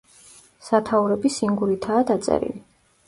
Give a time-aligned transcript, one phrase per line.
[0.69, 2.61] სათაურები სინგურითაა დაწერილი.